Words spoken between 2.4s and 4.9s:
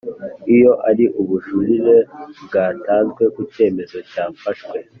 bwatanzwe ku cyemezo cyafashwe